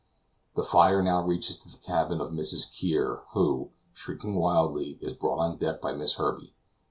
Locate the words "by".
5.79-5.93